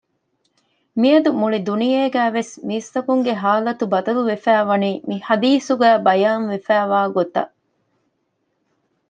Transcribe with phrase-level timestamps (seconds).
[1.01, 7.53] މިއަދު މުޅި ދުނިޔޭގައިވެސް މީސްތަކުންގެ ޙާލަތު ބަދަލުވެފައިވަނީ މި ޙަދީޘުގައި ބަޔާން ވެފައިވާ ގޮތަށް